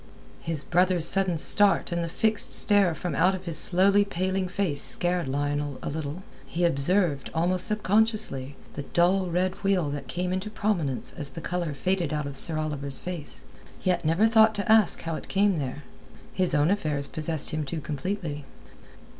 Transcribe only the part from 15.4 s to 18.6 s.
there. His own affairs possessed him too completely.